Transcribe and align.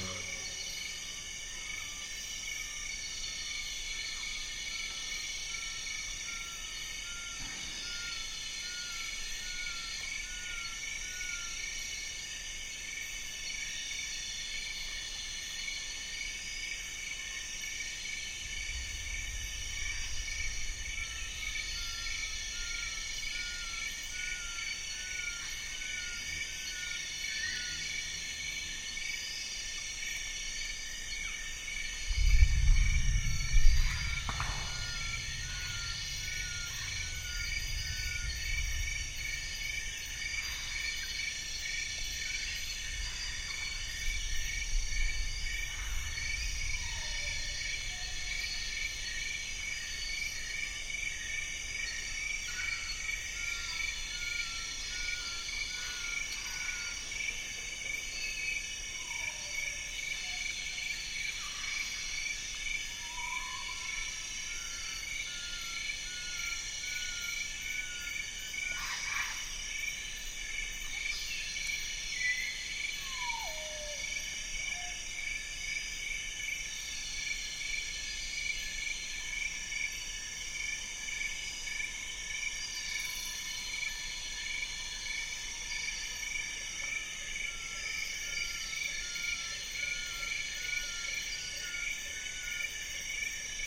Uh, 0.00 0.29